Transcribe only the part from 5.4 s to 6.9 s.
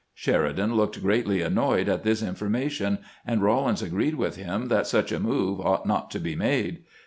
ought not to be made.